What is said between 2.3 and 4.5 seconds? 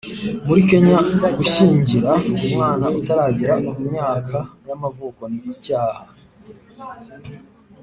umwana utarageza ku myaka